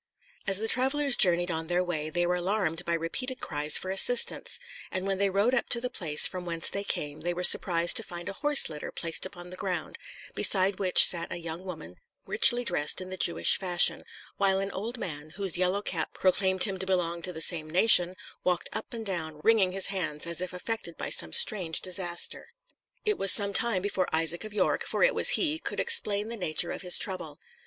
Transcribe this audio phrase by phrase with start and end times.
[0.47, 4.59] As the travellers journeyed on their way, they were alarmed by repeated cries for assistance;
[4.89, 7.97] and when they rode up to the place from whence they came, they were surprised
[7.97, 9.99] to find a horse litter placed upon the ground,
[10.33, 14.03] beside which sat a young woman, richly dressed in the Jewish fashion,
[14.37, 18.15] while an old man, whose yellow cap proclaimed him to belong to the same nation,
[18.43, 22.47] walked up and down, wringing his hands, as if affected by some strange disaster.
[23.05, 26.35] It was some time before Isaac of York, for it was he, could explain the
[26.37, 27.37] nature of his trouble.